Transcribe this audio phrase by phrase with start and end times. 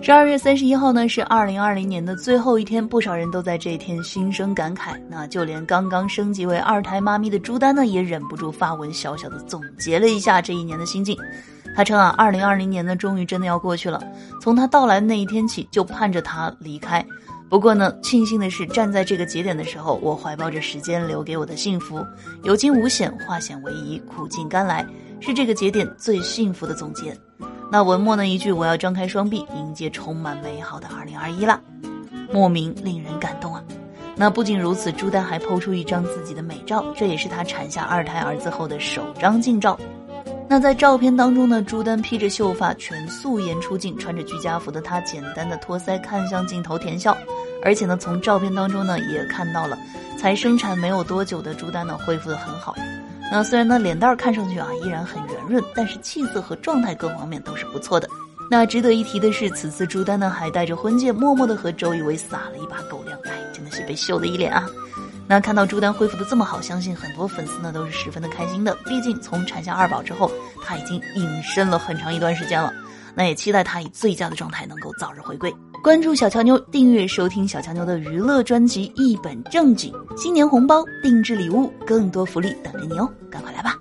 [0.00, 5.00] 十二月三十一号呢，是二零二零年的最后一天，不少人都在这一天心生感慨。
[5.08, 11.16] 那就连刚刚升级为二胎妈咪的朱丹呢，也忍不住发文小小的总结了一下这一年的心境。
[11.76, 14.02] 他称啊，二零二零年呢，终于真的要过去了。
[14.40, 17.04] 从他到来那一天起，就盼着他离开。
[17.48, 22.04] 不过呢，庆幸的是，站在这个节点的时候，我怀抱着时间留给我的幸福，
[22.42, 24.84] 有惊无险，化险为夷，苦尽甘来，
[25.20, 27.16] 是这个节点最幸福的总结。
[27.72, 31.58] 那文末呢一句，我要张开双臂迎接充满美好的二零二一啦，
[32.30, 33.64] 莫名令人感动啊。
[34.14, 39.80] 那不仅如此，朱丹还抛出一张自己的美照，这也是她产下二胎儿子后的首张近照。
[40.50, 47.16] 那在照片当中呢，朱丹披着秀发，全素颜出镜，穿着居家服的她简单的托腮，看向镜头甜笑。
[47.64, 49.78] 而且呢，从照片当中呢，也看到了
[50.18, 52.74] 才生产没有多久的朱丹呢，恢复的很好。
[53.30, 58.08] 那虽然呢脸蛋看上去啊依然很圆润，但是气色和状态各方面都是不错的。
[58.50, 64.68] 那值得一提的是，此次朱丹呢还带着婚戒，默默的和周一围撒了一把狗粮，哎，真的是被秀的一脸啊。
[65.26, 68.76] 那看到朱丹恢复的这么好，相信很多粉丝呢都是十分的开心的。
[68.84, 70.30] 毕竟从产下二宝之后，
[70.62, 72.70] 他已经隐身了很长一段时间了。
[73.14, 75.52] 那也期待他以最佳的状态能够早日回归。
[75.82, 83.08] 关注小乔妞，订阅收听小乔妞的娱乐专辑，一本正经，新年红包、定制礼物，更多福利等着你哦！
[83.30, 83.76] 赶快来吧。